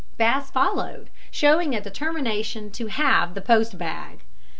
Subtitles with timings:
[0.17, 4.23] Bass followed, showing a determination to have the post bag.